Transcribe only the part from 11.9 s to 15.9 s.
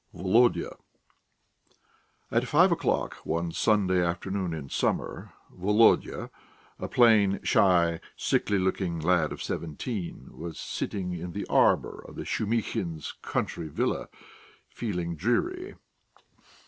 of the Shumihins' country villa, feeling dreary.